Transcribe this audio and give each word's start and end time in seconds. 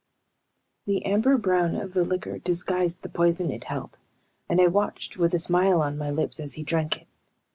The 0.87 1.05
amber 1.05 1.37
brown 1.37 1.75
of 1.75 1.93
the 1.93 2.03
liquor 2.03 2.39
disguised 2.39 3.03
the 3.03 3.07
poison 3.09 3.51
it 3.51 3.65
held, 3.65 3.99
and 4.49 4.59
I 4.59 4.65
watched 4.65 5.17
with 5.17 5.31
a 5.35 5.37
smile 5.37 5.79
on 5.79 5.95
my 5.95 6.09
lips 6.09 6.39
as 6.39 6.55
he 6.55 6.63
drank 6.63 7.03
it. 7.03 7.07